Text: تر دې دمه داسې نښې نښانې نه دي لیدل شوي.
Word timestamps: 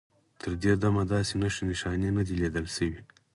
تر 0.41 0.51
دې 0.61 0.73
دمه 0.81 1.03
داسې 1.13 1.33
نښې 1.41 1.63
نښانې 1.69 2.09
نه 2.17 2.21
دي 2.27 2.35
لیدل 2.41 2.65
شوي. 2.75 2.99